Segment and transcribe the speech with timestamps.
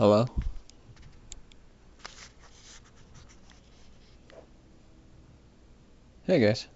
[0.00, 0.24] Hello?
[6.24, 6.66] Hey guys.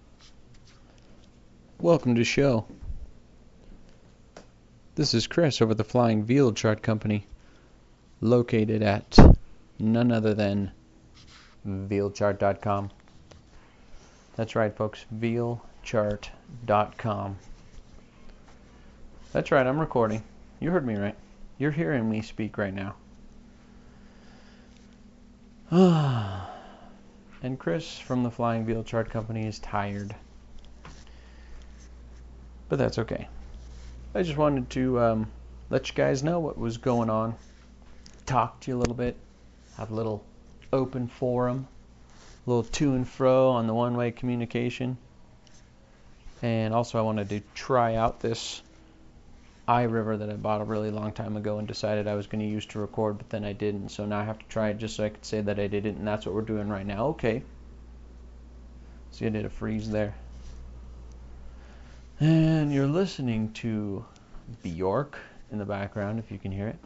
[1.80, 2.66] Welcome to the show.
[4.95, 7.26] This is Chris over the Flying Veal Chart Company,
[8.21, 9.18] located at
[9.79, 10.71] none other than
[11.66, 12.91] vealchart.com.
[14.36, 17.38] That's right, folks, vealchart.com.
[19.32, 20.22] That's right, I'm recording.
[20.61, 21.16] You heard me right.
[21.57, 22.96] You're hearing me speak right now.
[27.43, 30.14] and Chris from the Flying Veal Chart Company is tired.
[32.69, 33.27] But that's okay.
[34.14, 35.33] I just wanted to um,
[35.70, 37.34] let you guys know what was going on,
[38.25, 39.16] talk to you a little bit,
[39.77, 40.25] have a little
[40.72, 41.66] open forum,
[42.47, 44.97] a little to and fro on the one way communication.
[46.41, 48.62] And also, I wanted to try out this
[49.68, 52.46] iRiver that I bought a really long time ago and decided I was going to
[52.46, 53.88] use to record, but then I didn't.
[53.88, 55.86] So now I have to try it just so I could say that I did
[55.86, 57.06] it, and that's what we're doing right now.
[57.08, 57.42] Okay.
[59.10, 60.14] See, I did a freeze there.
[62.20, 64.04] And you're listening to
[64.62, 65.18] Bjork
[65.50, 66.78] in the background, if you can hear it.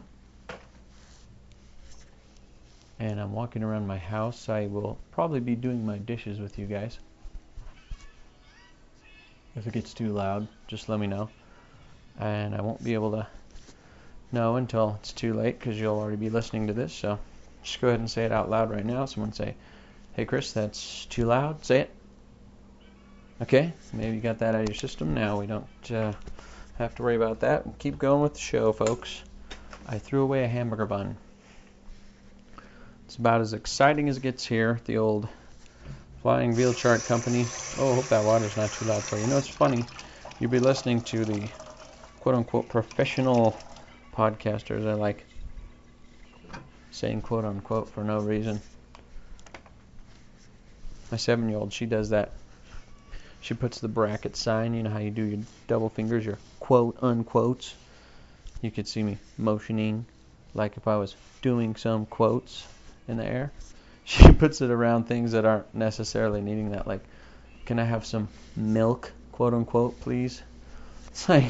[2.99, 4.49] And I'm walking around my house.
[4.49, 6.99] I will probably be doing my dishes with you guys.
[9.55, 11.29] If it gets too loud, just let me know
[12.19, 13.27] and I won't be able to
[14.31, 16.93] know until it's too late because you'll already be listening to this.
[16.93, 17.19] So
[17.63, 19.05] just go ahead and say it out loud right now.
[19.05, 19.55] Someone say,
[20.13, 21.91] "Hey Chris, that's too loud." Say it.
[23.41, 25.13] Okay, maybe you got that out of your system.
[25.13, 26.11] Now we don't uh,
[26.77, 27.79] have to worry about that.
[27.79, 29.23] Keep going with the show, folks.
[29.87, 31.17] I threw away a hamburger bun.
[33.05, 34.79] It's about as exciting as it gets here.
[34.85, 35.27] The old
[36.21, 37.49] Flying Veal Chart Company.
[37.77, 39.23] Oh, hope that water's not too loud for you.
[39.23, 39.87] You know, it's funny.
[40.37, 41.49] You'll be listening to the
[42.19, 43.57] quote unquote professional
[44.15, 44.87] podcasters.
[44.87, 45.25] I like
[46.91, 48.61] saying quote unquote for no reason.
[51.11, 52.31] My seven year old, she does that.
[53.41, 56.97] She puts the bracket sign, you know how you do your double fingers, your quote
[57.01, 57.73] unquotes.
[58.61, 60.05] You could see me motioning
[60.53, 62.67] like if I was doing some quotes
[63.07, 63.51] in the air.
[64.05, 67.03] She puts it around things that aren't necessarily needing that, like,
[67.65, 70.41] can I have some milk, quote unquote, please?
[71.09, 71.45] It's like,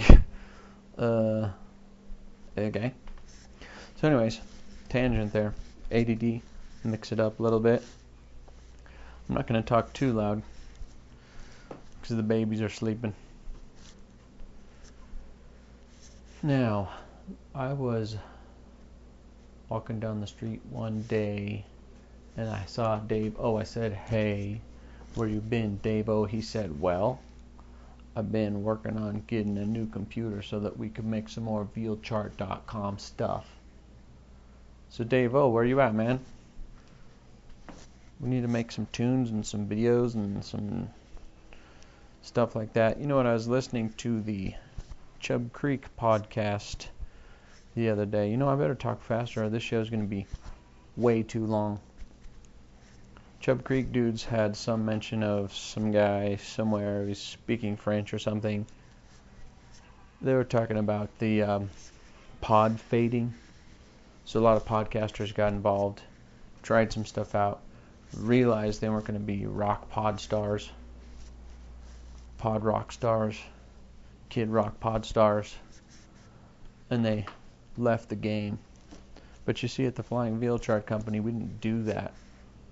[0.99, 1.49] uh,
[2.57, 2.93] okay.
[3.95, 4.39] So, anyways,
[4.89, 5.53] tangent there.
[5.91, 6.41] ADD,
[6.83, 7.83] mix it up a little bit.
[9.27, 10.41] I'm not going to talk too loud
[12.01, 13.13] because the babies are sleeping.
[16.41, 16.89] Now,
[17.53, 18.15] I was
[19.67, 21.65] walking down the street one day
[22.37, 23.35] and I saw Dave.
[23.37, 24.61] Oh, I said, Hey,
[25.15, 26.07] where you been, Dave?
[26.07, 27.19] Oh, he said, Well,
[28.19, 31.65] I've been working on getting a new computer so that we can make some more
[31.73, 33.47] vealchart.com stuff.
[34.89, 36.19] So Dave, oh, where you at, man?
[38.19, 40.89] We need to make some tunes and some videos and some
[42.21, 42.99] stuff like that.
[42.99, 43.25] You know what?
[43.25, 44.53] I was listening to the
[45.21, 46.87] Chub Creek podcast
[47.73, 48.29] the other day.
[48.29, 50.27] You know, I better talk faster or this show's going to be
[50.97, 51.79] way too long.
[53.39, 58.65] Chub Creek dudes had some mention of some guy somewhere who's speaking French or something.
[60.21, 61.69] They were talking about the um,
[62.41, 63.33] pod fading.
[64.25, 66.01] So a lot of podcasters got involved,
[66.63, 67.61] tried some stuff out,
[68.13, 70.69] realized they weren't going to be rock pod stars,
[72.39, 73.39] pod rock stars,
[74.27, 75.55] kid rock pod stars,
[76.89, 77.25] and they
[77.77, 78.59] left the game.
[79.45, 82.11] But you see, at the Flying Veal Chart Company, we didn't do that.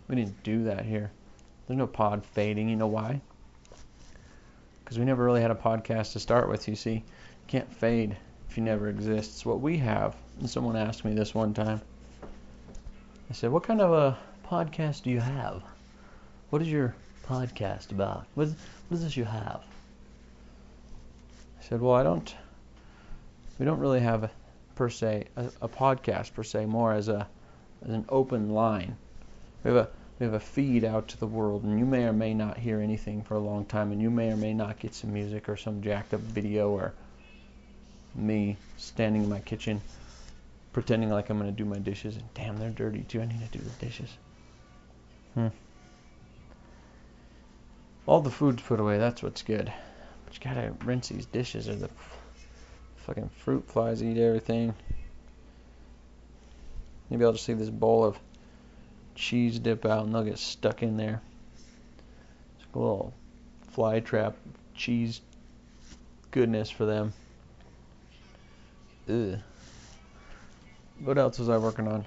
[0.07, 1.11] We didn't do that here.
[1.67, 2.69] There's no pod fading.
[2.69, 3.21] You know why?
[4.83, 6.93] Because we never really had a podcast to start with, you see.
[6.93, 7.03] You
[7.47, 8.15] can't fade
[8.49, 9.31] if you never exist.
[9.31, 10.15] It's what we have.
[10.39, 11.81] And someone asked me this one time.
[13.29, 14.17] I said, What kind of a
[14.47, 15.61] podcast do you have?
[16.49, 16.95] What is your
[17.27, 18.25] podcast about?
[18.35, 18.55] What is,
[18.87, 19.61] what is this you have?
[21.59, 22.33] I said, Well, I don't.
[23.59, 24.31] We don't really have a,
[24.75, 27.27] per se a, a podcast per se, more as a
[27.83, 28.95] as an open line.
[29.67, 32.13] We have a we have a feed out to the world, and you may or
[32.13, 34.95] may not hear anything for a long time, and you may or may not get
[34.95, 36.93] some music or some jacked up video or
[38.15, 39.81] me standing in my kitchen
[40.71, 43.21] pretending like I'm going to do my dishes, and damn, they're dirty too.
[43.21, 44.09] I need to do the dishes.
[45.33, 45.47] Hmm.
[48.05, 49.69] All the food's put away, that's what's good.
[50.23, 51.89] But you gotta rinse these dishes, or the
[52.95, 54.73] fucking fruit flies eat everything.
[57.09, 58.17] Maybe I'll just leave this bowl of
[59.17, 61.21] cheese dip out and they'll get stuck in there.
[62.55, 63.13] It's a little
[63.71, 64.37] fly trap
[64.75, 65.21] cheese
[66.31, 67.11] goodness for them.
[69.09, 69.39] Ugh.
[70.99, 72.05] what else was I working on?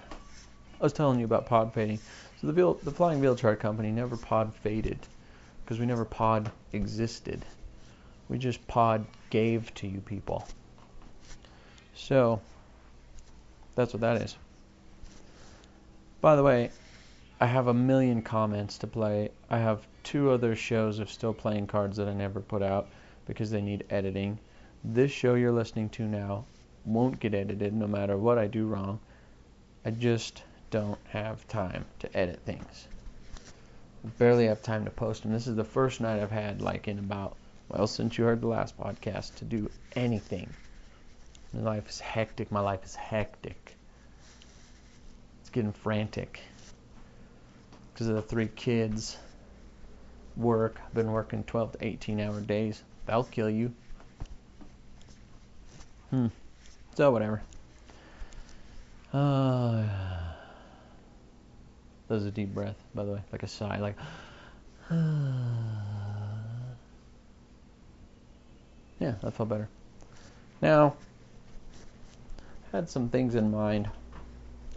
[0.80, 1.98] I was telling you about pod fading.
[2.40, 4.98] So the veal, the Flying Veal Chart Company never pod faded
[5.64, 7.44] because we never pod existed.
[8.28, 10.46] We just pod gave to you people.
[11.94, 12.40] So
[13.74, 14.36] that's what that is.
[16.20, 16.70] By the way,
[17.42, 19.30] I have a million comments to play.
[19.48, 22.88] I have two other shows of still playing cards that I never put out
[23.24, 24.38] because they need editing.
[24.84, 26.44] This show you're listening to now
[26.84, 29.00] won't get edited no matter what I do wrong.
[29.86, 32.88] I just don't have time to edit things.
[34.18, 35.32] Barely have time to post them.
[35.32, 37.36] This is the first night I've had, like, in about,
[37.70, 40.50] well, since you heard the last podcast, to do anything.
[41.54, 42.52] My life is hectic.
[42.52, 43.76] My life is hectic.
[45.40, 46.42] It's getting frantic
[48.00, 49.18] because of the three kids.
[50.34, 50.80] Work.
[50.86, 52.82] I've been working 12 to 18 hour days.
[53.04, 53.74] That'll kill you.
[56.08, 56.28] Hmm.
[56.94, 57.42] So, whatever.
[59.12, 59.82] Uh,
[62.08, 63.96] that was a deep breath, by the way, like a sigh, like.
[68.98, 69.68] yeah, that felt better.
[70.62, 70.96] Now,
[72.72, 73.90] had some things in mind.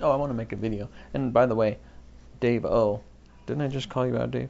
[0.02, 0.90] Oh, I want to make a video.
[1.14, 1.78] And by the way,
[2.42, 3.00] Dave O.
[3.46, 4.50] Didn't I just call you out, Dave?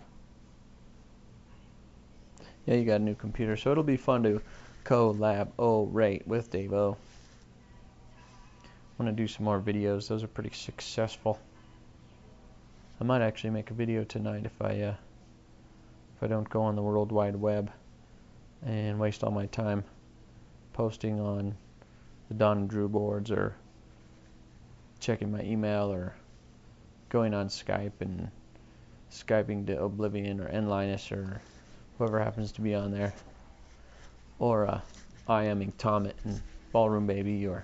[2.65, 4.41] Yeah, you got a new computer, so it'll be fun to
[4.85, 6.97] collab oh rate with Dave O.
[8.63, 10.07] I want to do some more videos.
[10.07, 11.39] Those are pretty successful.
[13.01, 14.95] I might actually make a video tonight if I uh,
[16.15, 17.71] if I don't go on the World Wide Web
[18.65, 19.83] and waste all my time
[20.71, 21.55] posting on
[22.29, 23.55] the Dawn and Drew boards or
[24.99, 26.15] checking my email or
[27.09, 28.29] going on Skype and
[29.13, 31.39] Skyping to Oblivion or Nlinus or
[31.97, 33.13] whoever happens to be on there.
[34.39, 34.81] Or uh,
[35.29, 37.63] IMing Tomet and Ballroom Baby or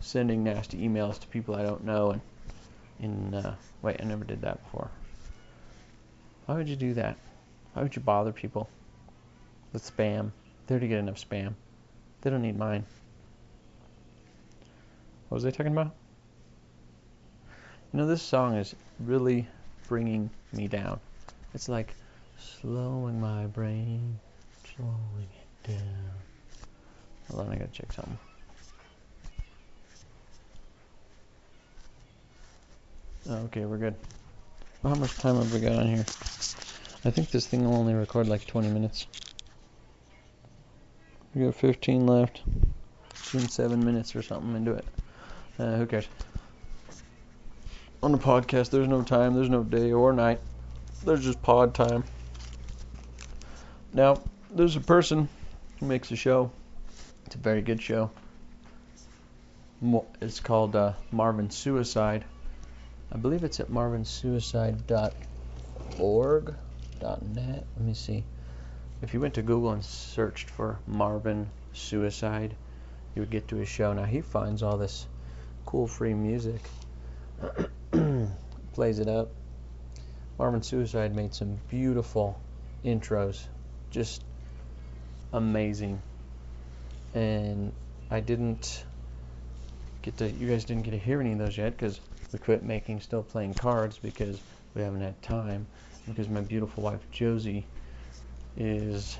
[0.00, 2.20] sending nasty emails to people I don't know and
[2.98, 4.90] in uh, wait, I never did that before.
[6.46, 7.16] Why would you do that?
[7.74, 8.70] Why would you bother people
[9.72, 10.30] with spam?
[10.66, 11.54] They already get enough spam.
[12.22, 12.86] They don't need mine.
[15.28, 15.94] What was I talking about?
[17.92, 19.46] You know, this song is really
[19.88, 21.00] bringing me down.
[21.54, 21.94] It's like
[22.38, 24.18] slowing my brain,
[24.76, 25.28] slowing
[25.64, 26.10] it down.
[27.30, 28.18] Hold on, I gotta check something.
[33.28, 33.94] Oh, okay, we're good.
[34.82, 36.04] Well, how much time have we got on here?
[37.04, 39.06] I think this thing will only record like 20 minutes.
[41.34, 42.42] We got 15 left.
[43.14, 44.84] Soon seven minutes or something into it.
[45.58, 46.06] Uh, who cares?
[48.06, 50.38] On the podcast, there's no time, there's no day or night.
[51.04, 52.04] There's just pod time.
[53.92, 55.28] Now, there's a person
[55.80, 56.52] who makes a show.
[57.24, 58.12] It's a very good show.
[60.20, 62.24] It's called uh, Marvin Suicide.
[63.10, 66.54] I believe it's at marvinsuicide.org,
[67.02, 67.66] .net.
[67.76, 68.22] Let me see.
[69.02, 72.54] If you went to Google and searched for Marvin Suicide,
[73.16, 73.92] you would get to his show.
[73.92, 75.08] Now he finds all this
[75.64, 76.60] cool free music,
[78.76, 79.30] plays it up.
[80.38, 82.38] Marvin Suicide made some beautiful
[82.84, 83.42] intros,
[83.90, 84.22] just
[85.32, 86.02] amazing.
[87.14, 87.72] And
[88.10, 88.84] I didn't
[90.02, 92.00] get to, you guys didn't get to hear any of those yet because
[92.34, 94.38] we quit making still playing cards because
[94.74, 95.66] we haven't had time.
[96.06, 97.64] Because my beautiful wife Josie
[98.58, 99.16] is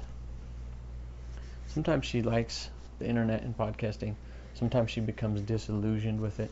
[1.68, 4.16] sometimes she likes the internet and podcasting.
[4.52, 6.50] Sometimes she becomes disillusioned with it.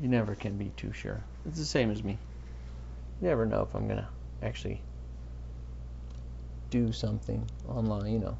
[0.00, 1.22] You never can be too sure.
[1.46, 2.16] It's the same as me.
[3.20, 4.08] You never know if I'm gonna
[4.42, 4.80] actually
[6.70, 8.38] do something online, you know.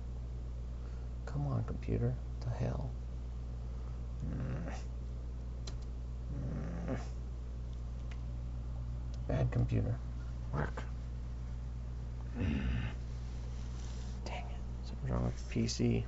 [1.27, 2.15] Come on, computer.
[2.39, 2.91] What the hell?
[4.27, 4.73] Mm.
[9.29, 9.95] Bad computer.
[10.55, 10.83] Work.
[12.39, 12.57] Dang
[14.27, 14.45] it.
[14.87, 16.05] Something's wrong with the PC.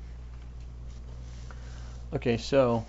[2.15, 2.85] Okay, so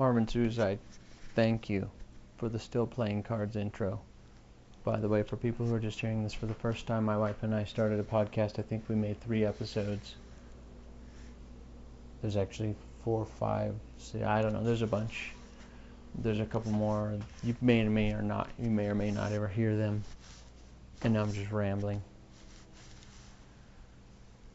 [0.00, 0.78] Marvin Suicide,
[1.34, 1.90] thank you
[2.38, 4.00] for the Still Playing Cards intro.
[4.82, 7.18] By the way, for people who are just hearing this for the first time, my
[7.18, 8.58] wife and I started a podcast.
[8.58, 10.14] I think we made three episodes.
[12.22, 13.74] There's actually four five.
[13.98, 14.64] See, I don't know.
[14.64, 15.32] There's a bunch.
[16.14, 17.18] There's a couple more.
[17.44, 18.48] You may or may or not.
[18.58, 20.02] You may or may not ever hear them.
[21.02, 22.00] And now I'm just rambling.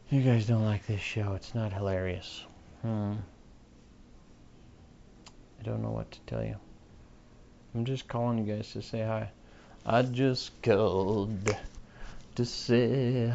[0.09, 1.33] You guys don't like this show.
[1.33, 2.43] It's not hilarious.
[2.81, 3.13] Hmm.
[5.65, 6.57] I don't know what to tell you.
[7.73, 9.31] I'm just calling you guys to say hi.
[9.83, 11.55] I just called
[12.35, 13.33] to say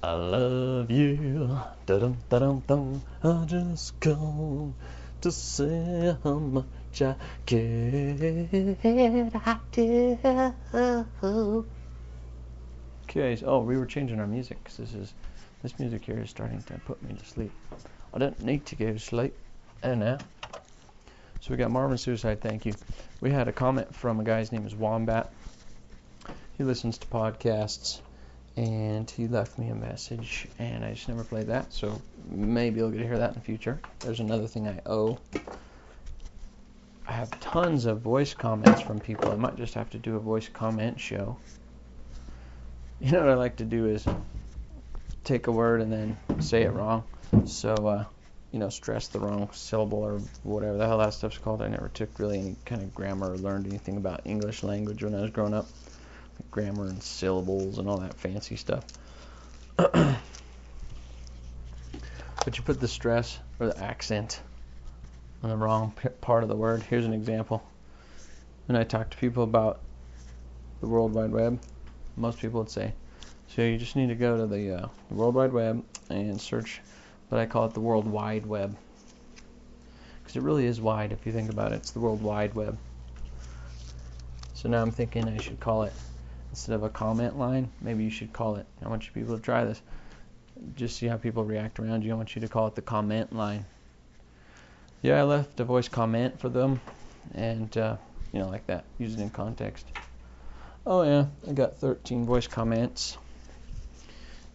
[0.00, 1.58] I love you.
[1.86, 3.02] Da-dum, da-dum, dum.
[3.24, 4.74] I just called
[5.22, 8.76] to say how much I care.
[8.84, 11.66] I do.
[13.02, 15.14] Okay, so, oh, we were changing our music because this is
[15.64, 17.50] this music here is starting to put me to sleep.
[18.14, 19.34] I don't need to go to sleep.
[19.82, 20.18] Oh, and now,
[21.40, 22.40] so we got Marvin Suicide.
[22.40, 22.74] Thank you.
[23.20, 25.32] We had a comment from a guy's name is Wombat.
[26.56, 28.00] He listens to podcasts
[28.58, 32.90] and he left me a message, and I just never played that, so maybe you'll
[32.90, 33.80] get to hear that in the future.
[34.00, 35.16] There's another thing I owe.
[37.06, 39.30] I have tons of voice comments from people.
[39.30, 41.36] I might just have to do a voice comment show.
[43.00, 44.04] You know what I like to do is
[45.22, 47.04] take a word and then say it wrong.
[47.44, 48.04] So, uh,
[48.52, 51.60] you know, stress the wrong syllable or whatever the hell that stuff's called.
[51.60, 55.14] I never took really any kind of grammar or learned anything about English language when
[55.14, 55.66] I was growing up
[56.50, 58.84] grammar and syllables and all that fancy stuff.
[59.76, 60.18] but
[62.46, 64.40] you put the stress or the accent
[65.42, 66.82] on the wrong part of the word.
[66.82, 67.62] Here's an example.
[68.66, 69.80] When I talk to people about
[70.80, 71.60] the World Wide Web,
[72.16, 72.92] most people would say,
[73.48, 76.80] so you just need to go to the, uh, the World Wide Web and search
[77.28, 78.76] what I call it the World Wide Web.
[80.22, 81.76] Because it really is wide if you think about it.
[81.76, 82.76] It's the World Wide Web.
[84.54, 85.92] So now I'm thinking I should call it
[86.50, 88.66] instead of a comment line, maybe you should call it.
[88.84, 89.80] I want you people to try this.
[90.74, 92.12] Just see how people react around you.
[92.12, 93.64] I want you to call it the comment line.
[95.02, 96.80] Yeah, I left a voice comment for them,
[97.34, 97.96] and uh,
[98.32, 98.84] you know, like that.
[98.98, 99.86] Use it in context.
[100.84, 103.16] Oh yeah, I got 13 voice comments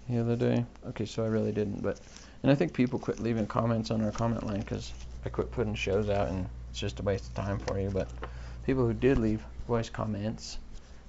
[0.10, 0.65] the other day.
[0.88, 2.01] Okay, so I really didn't, but
[2.43, 4.93] and I think people quit leaving comments on our comment line because
[5.25, 7.89] I quit putting shows out, and it's just a waste of time for you.
[7.89, 8.09] But
[8.65, 10.57] people who did leave voice comments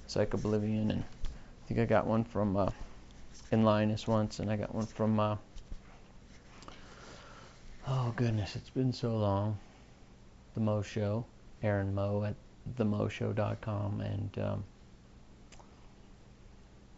[0.07, 2.71] Psych Oblivion, and I think I got one from uh,
[3.51, 5.19] In Linus once, and I got one from.
[5.19, 5.37] Uh,
[7.89, 9.59] oh goodness, it's been so long.
[10.55, 11.25] The Mo Show,
[11.65, 12.37] Aaron Mo at
[12.79, 14.65] themoshow.com, and um,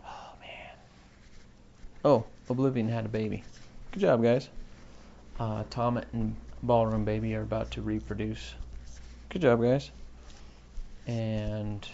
[0.04, 0.76] oh man,
[2.04, 3.42] oh Oblivion had a baby.
[3.96, 4.50] Good job, guys.
[5.40, 8.54] Uh, Tom and Ballroom Baby are about to reproduce.
[9.30, 9.90] Good job, guys.
[11.06, 11.88] And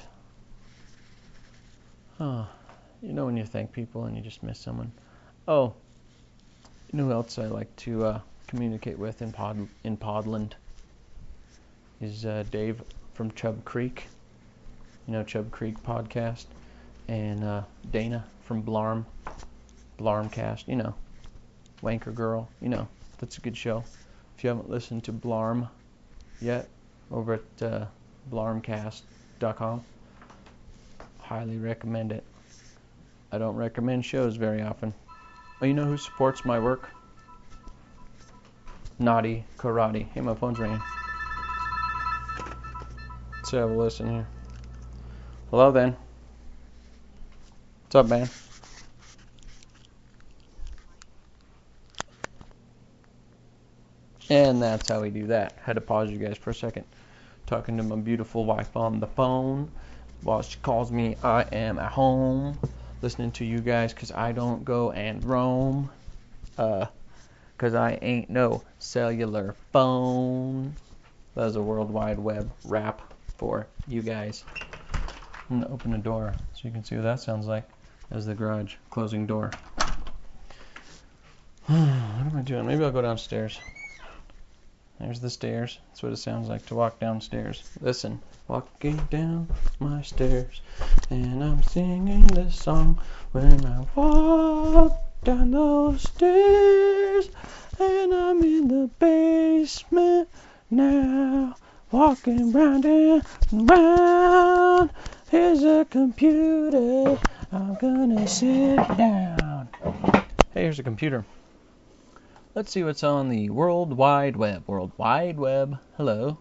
[2.18, 2.48] Oh,
[3.02, 4.90] you know when you thank people and you just miss someone.
[5.46, 5.74] Oh,
[6.90, 10.54] you know who else I like to uh, communicate with in Pod in Podland
[12.00, 12.82] is uh, Dave
[13.14, 14.08] from Chub Creek.
[15.06, 16.46] You know Chub Creek podcast,
[17.06, 19.06] and uh, Dana from Blarm,
[20.00, 20.66] Blarmcast.
[20.66, 20.94] You know,
[21.82, 22.48] Wanker Girl.
[22.60, 23.84] You know that's a good show.
[24.36, 25.68] If you haven't listened to Blarm
[26.40, 26.68] yet,
[27.10, 27.86] over at uh,
[28.30, 29.84] blarmcast.com
[31.32, 32.24] highly recommend it.
[33.30, 34.92] I don't recommend shows very often.
[35.60, 36.90] Oh, you know who supports my work?
[38.98, 40.06] Naughty Karate.
[40.12, 40.82] Hey, my phone's ringing.
[43.36, 44.26] Let's have a listen here.
[45.50, 45.96] Hello, then.
[47.84, 48.28] What's up, man?
[54.32, 55.58] And that's how we do that.
[55.62, 56.86] Had to pause you guys for a second.
[57.46, 59.70] Talking to my beautiful wife on the phone
[60.22, 62.58] while she calls me, I am at home
[63.02, 65.90] listening to you guys because I don't go and roam.
[66.56, 66.86] Uh,
[67.54, 70.74] because I ain't no cellular phone.
[71.34, 74.44] That was a World Wide Web rap for you guys.
[75.50, 77.68] I'm gonna open the door so you can see what that sounds like
[78.10, 79.50] as the garage closing door.
[81.66, 82.66] what am I doing?
[82.66, 83.60] Maybe I'll go downstairs.
[85.02, 85.80] There's the stairs.
[85.88, 87.68] That's what it sounds like to walk downstairs.
[87.80, 89.48] Listen, walking down
[89.80, 90.60] my stairs,
[91.10, 93.00] and I'm singing this song
[93.32, 97.28] when I walk down those stairs,
[97.80, 100.28] and I'm in the basement
[100.70, 101.56] now,
[101.90, 104.90] walking round and round.
[105.32, 107.18] Here's a computer.
[107.50, 109.68] I'm gonna sit down.
[110.54, 111.24] Hey, here's a computer.
[112.54, 114.64] Let's see what's on the World Wide Web.
[114.66, 115.78] World Wide Web.
[115.96, 116.36] Hello.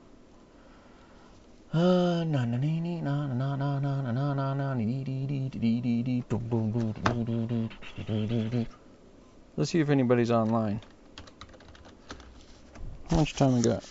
[9.56, 10.82] Let's see if anybody's online.
[13.10, 13.86] How much time we got?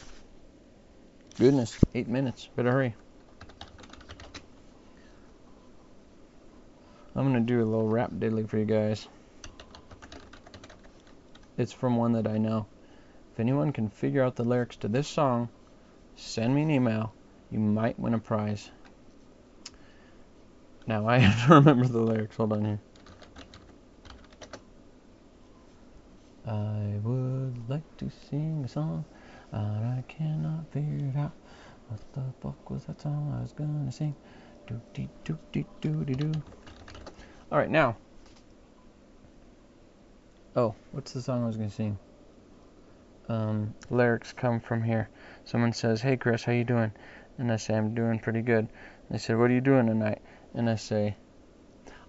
[1.39, 2.51] Goodness, eight minutes.
[2.55, 2.95] Better hurry.
[7.17, 9.09] I'm gonna do a little rap diddly for you guys.
[11.61, 12.65] It's from one that I know.
[13.35, 15.51] If anyone can figure out the lyrics to this song,
[16.17, 17.13] send me an email.
[17.51, 18.71] You might win a prize.
[20.87, 22.37] Now I have to remember the lyrics.
[22.37, 22.81] Hold on here.
[26.47, 29.05] I would like to sing a song,
[29.51, 31.33] but I cannot figure it out.
[31.89, 34.17] What the fuck was that song I was gonna sing?
[34.67, 36.33] Do dee do dee do dee do.
[37.53, 37.97] All right, now.
[40.57, 41.97] Oh, what's the song I was gonna sing?
[43.29, 45.09] Um, lyrics come from here.
[45.45, 46.91] Someone says, "Hey Chris, how you doing?"
[47.39, 48.67] And I say, "I'm doing pretty good."
[49.09, 50.21] They said, "What are you doing tonight?"
[50.53, 51.15] And I say,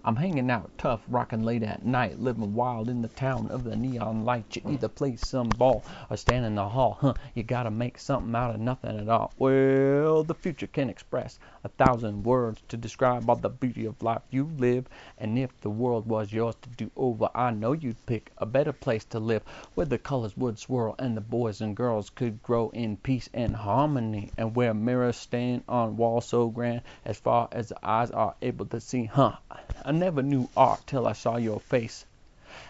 [0.04, 3.76] I'm hanging out tough, rocking late at night, living wild in the town of the
[3.76, 4.56] neon light.
[4.56, 6.98] You either play some ball or stand in the hall.
[7.00, 9.32] Huh, you gotta make something out of nothing at all.
[9.38, 14.22] Well, the future can express a thousand words to describe all the beauty of life
[14.30, 14.88] you live.
[15.18, 18.72] And if the world was yours to do over, I know you'd pick a better
[18.72, 19.44] place to live,
[19.76, 23.54] where the colors would swirl and the boys and girls could grow in peace and
[23.54, 28.34] harmony, and where mirrors stand on walls so grand as far as the eyes are
[28.42, 29.04] able to see.
[29.04, 29.36] Huh.
[29.84, 32.06] I never knew art till I saw your face.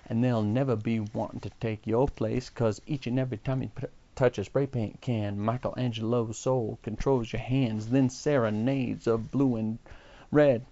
[0.07, 3.71] And they'll never be wanting to take your place, 'cause each and every time you
[4.15, 7.89] touch a spray paint can, Michelangelo's soul controls your hands.
[7.89, 9.79] Then serenades of blue and
[10.31, 10.65] red.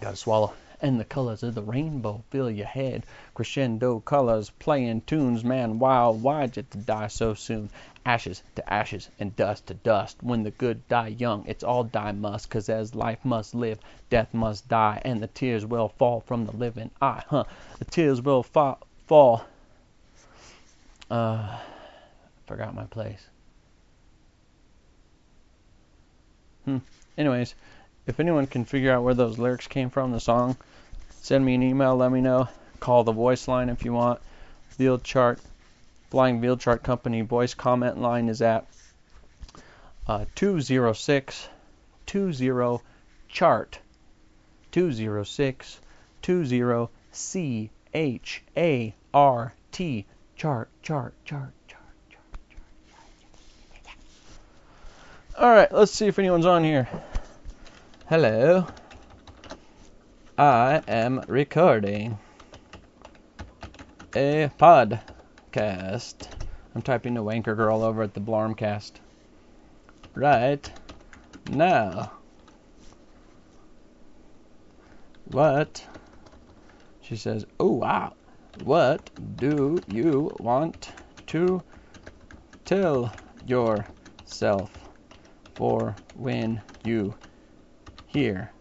[0.00, 0.52] Gotta swallow.
[0.84, 3.06] And the colors of the rainbow fill your head.
[3.32, 7.70] Crescendo colors, playing tunes, man, wow, why'd you die so soon?
[8.04, 10.22] ashes to ashes and dust to dust.
[10.22, 13.78] When the good die young, it's all die must, 'cause as life must live,
[14.10, 16.90] death must die, and the tears will fall from the living.
[17.00, 17.44] I, huh,
[17.78, 18.76] the tears will fa-
[19.06, 19.46] fall.
[21.10, 21.60] Uh,
[22.46, 23.26] forgot my place.
[26.66, 26.78] Hmm.
[27.16, 27.54] Anyways,
[28.06, 30.56] if anyone can figure out where those lyrics came from, the song,
[31.22, 32.48] send me an email, let me know.
[32.80, 34.20] Call the voice line if you want.
[34.76, 35.40] Veal chart
[36.10, 38.66] Flying Veal Chart Company voice comment line is at
[40.06, 41.48] uh, 206
[42.06, 42.80] 20
[43.28, 43.78] chart
[44.70, 45.80] 206
[46.22, 52.24] 20 C H A R T chart chart chart chart chart.
[55.36, 56.88] All right, let's see if anyone's on here.
[58.06, 58.66] Hello.
[60.36, 62.18] I am recording
[64.14, 65.00] a pod
[65.52, 66.28] Cast.
[66.74, 68.92] I'm typing the wanker girl over at the Blarmcast.
[70.14, 70.70] Right
[71.50, 72.12] now.
[75.24, 75.82] What?
[77.00, 78.12] She says, Oh, wow.
[78.64, 80.92] What do you want
[81.28, 81.62] to
[82.66, 83.14] tell
[83.46, 84.70] yourself
[85.54, 87.14] for when you
[88.14, 88.52] hear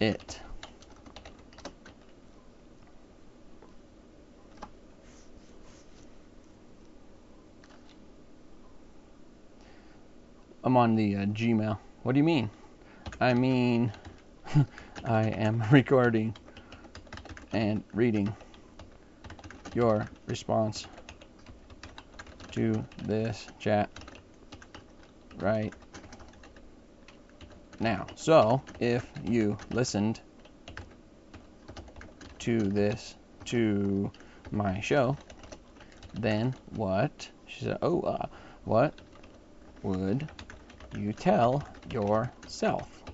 [0.00, 0.40] it?
[10.64, 11.78] I'm on the uh, Gmail.
[12.02, 12.50] What do you mean?
[13.20, 13.92] I mean,
[15.04, 16.34] I am recording
[17.52, 18.34] and reading
[19.72, 20.88] your response
[22.50, 23.90] to this chat
[25.36, 25.74] right
[27.80, 28.08] now.
[28.14, 30.20] So, if you listened
[32.40, 34.10] to this, to
[34.50, 35.18] my show,
[36.14, 37.30] then what?
[37.46, 38.26] She said, oh, uh,
[38.64, 38.94] what
[39.82, 40.28] would
[40.92, 43.04] you tell yourself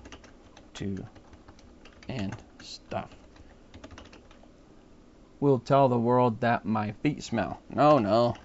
[0.75, 1.07] to
[2.07, 3.11] and stuff.
[5.39, 7.61] We'll tell the world that my feet smell.
[7.69, 8.37] No, no.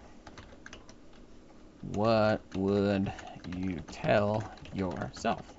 [1.80, 3.12] What would
[3.44, 5.57] you tell yourself?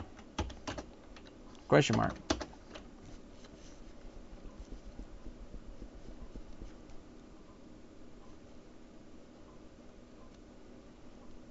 [1.70, 2.16] Question mark.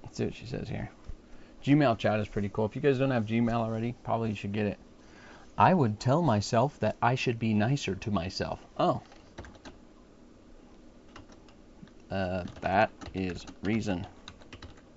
[0.03, 0.91] Let's see what she says here.
[1.63, 2.65] Gmail chat is pretty cool.
[2.65, 4.77] If you guys don't have Gmail already, probably you should get it.
[5.57, 8.59] I would tell myself that I should be nicer to myself.
[8.77, 9.01] Oh.
[12.11, 14.05] Uh, that is reason.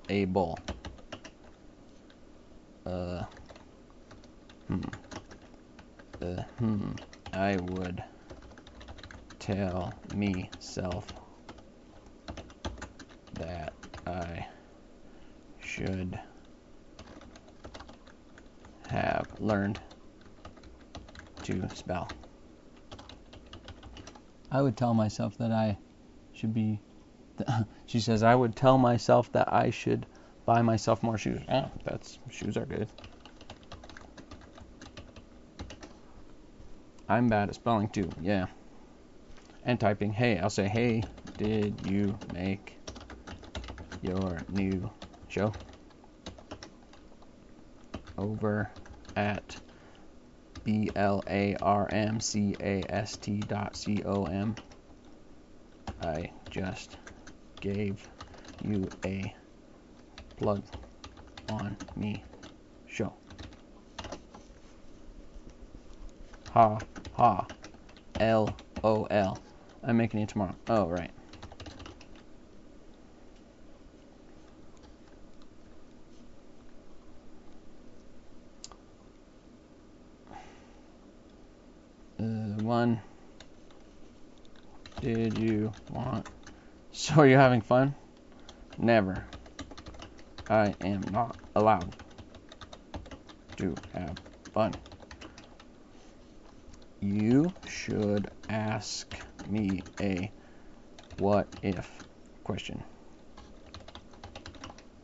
[0.09, 0.59] Able.
[2.85, 3.23] Uh.
[4.67, 4.81] Hmm.
[6.23, 6.93] Uh, hmm.
[7.33, 8.01] I would
[9.41, 11.05] tell me self
[13.33, 13.73] that
[14.07, 14.47] I
[15.59, 16.21] should
[18.87, 19.81] have learned
[21.43, 22.13] to spell.
[24.53, 25.77] I would tell myself that I
[26.35, 26.79] should be.
[27.87, 30.07] she says, I would tell myself that I should
[30.47, 31.41] buy myself more shoes.
[31.51, 32.89] Oh, that's shoes are good.
[37.13, 38.11] I'm bad at spelling too.
[38.23, 38.47] Yeah.
[39.65, 40.13] And typing.
[40.13, 41.05] Hey, I'll say, hey,
[41.37, 42.73] did you make
[44.01, 44.91] your new
[45.29, 45.53] show?
[48.17, 48.71] Over
[49.15, 49.59] at
[50.65, 54.57] B L A R M C A S T dot C O M.
[56.01, 56.97] I just
[57.61, 58.09] gave
[58.65, 59.35] you a
[60.39, 60.63] plug
[61.51, 62.25] on me
[62.87, 63.13] show.
[66.53, 67.49] Ha ha.
[68.21, 69.41] L O L.
[69.83, 70.55] I'm making it tomorrow.
[70.69, 71.11] Oh, right.
[82.21, 83.01] Uh, one.
[85.01, 86.27] Did you want?
[86.95, 87.95] So are you having fun?
[88.77, 89.25] Never.
[90.51, 91.95] I am not allowed
[93.57, 94.19] to have
[94.53, 94.77] fun.
[97.03, 100.31] You should ask me a
[101.17, 102.05] what if
[102.45, 102.85] question.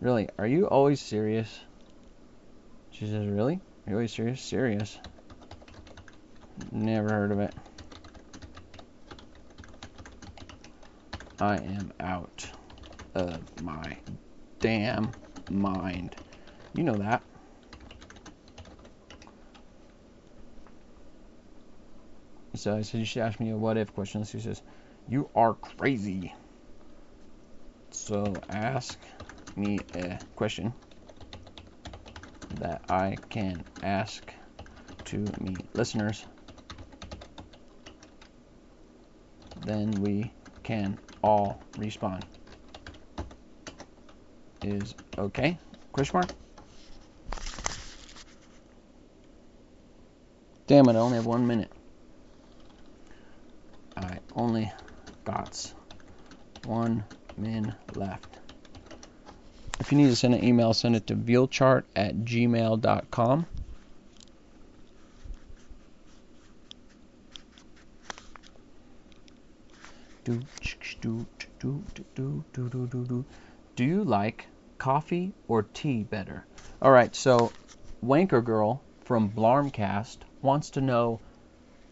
[0.01, 1.59] Really, are you always serious?
[2.93, 3.61] She says, Really?
[3.85, 4.41] Are you always serious?
[4.41, 4.97] Serious.
[6.71, 7.55] Never heard of it.
[11.41, 12.49] I am out
[13.17, 13.97] of my
[14.61, 15.15] damn
[15.49, 16.15] mind.
[16.75, 17.23] You know that.
[22.59, 24.25] So I said, You should ask me a what if question.
[24.25, 24.63] She says,
[25.09, 26.35] You are crazy.
[27.93, 28.99] So ask
[29.57, 30.75] me a question
[32.51, 34.33] that I can ask
[35.07, 36.27] to me listeners.
[39.57, 42.27] Then we can all respond.
[44.63, 45.59] Is okay?
[45.93, 46.31] Question mark?
[50.67, 51.68] Damn it, I only have one minute.
[54.39, 54.73] Only
[55.25, 55.75] got
[56.65, 57.03] one
[57.37, 58.39] min left.
[59.81, 63.47] If you need to send an email, send it to vealchart at gmail.com.
[70.23, 70.41] Do,
[71.01, 71.27] do,
[71.59, 73.25] do, do, do, do, do, do.
[73.75, 74.47] Do you like
[74.79, 76.47] coffee or tea better?
[76.81, 77.51] All right, so
[78.05, 81.19] Wanker Girl from Blarmcast wants to know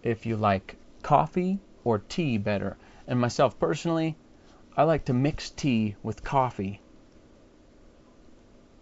[0.05, 2.77] if you like coffee or tea better.
[3.07, 4.17] And myself personally,
[4.77, 6.81] I like to mix tea with coffee.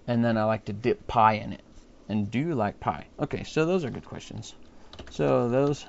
[0.07, 1.63] And then I like to dip pie in it.
[2.09, 3.07] And do you like pie?
[3.21, 4.55] Okay, so those are good questions.
[5.11, 5.85] So those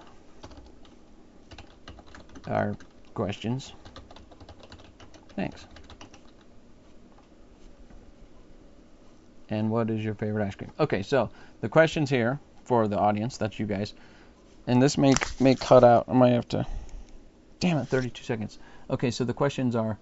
[2.47, 2.75] are
[3.13, 3.71] questions.
[5.37, 5.65] Thanks.
[9.49, 10.71] And what is your favorite ice cream?
[10.81, 11.29] Okay, so
[11.61, 13.93] the questions here for the audience, that's you guys.
[14.67, 16.05] And this may may cut out.
[16.09, 16.65] I might have to
[17.65, 18.59] Damn it, 32 seconds.
[18.91, 19.97] Okay, so the questions are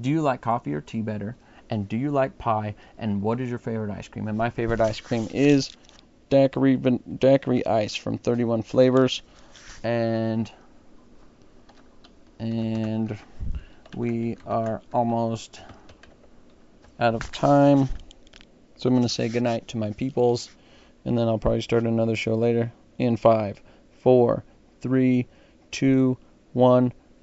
[0.00, 1.36] Do you like coffee or tea better?
[1.70, 2.74] And do you like pie?
[2.98, 4.26] And what is your favorite ice cream?
[4.26, 5.70] And my favorite ice cream is
[6.28, 9.22] daiquiri, daiquiri ice from 31 flavors.
[9.84, 10.50] And
[12.40, 13.16] and
[13.96, 15.60] we are almost
[16.98, 17.88] out of time.
[18.74, 20.50] So I'm going to say goodnight to my peoples,
[21.04, 22.72] and then I'll probably start another show later.
[22.98, 23.62] In five,
[24.02, 24.42] four,
[24.80, 25.28] three,
[25.70, 26.18] two,
[26.52, 26.92] one.